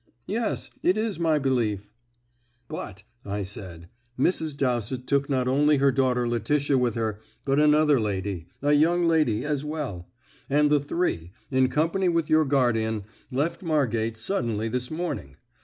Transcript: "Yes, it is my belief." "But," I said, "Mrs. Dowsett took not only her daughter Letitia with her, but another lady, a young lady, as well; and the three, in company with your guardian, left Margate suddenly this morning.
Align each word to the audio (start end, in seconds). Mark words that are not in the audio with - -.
"Yes, 0.25 0.71
it 0.81 0.97
is 0.97 1.19
my 1.19 1.37
belief." 1.37 1.91
"But," 2.67 3.03
I 3.23 3.43
said, 3.43 3.87
"Mrs. 4.17 4.57
Dowsett 4.57 5.05
took 5.05 5.29
not 5.29 5.47
only 5.47 5.77
her 5.77 5.91
daughter 5.91 6.27
Letitia 6.27 6.75
with 6.79 6.95
her, 6.95 7.19
but 7.45 7.59
another 7.59 7.99
lady, 7.99 8.47
a 8.63 8.73
young 8.73 9.05
lady, 9.05 9.45
as 9.45 9.63
well; 9.63 10.09
and 10.49 10.71
the 10.71 10.79
three, 10.79 11.29
in 11.51 11.67
company 11.69 12.09
with 12.09 12.31
your 12.31 12.45
guardian, 12.45 13.03
left 13.29 13.61
Margate 13.61 14.17
suddenly 14.17 14.67
this 14.67 14.89
morning. 14.89 15.35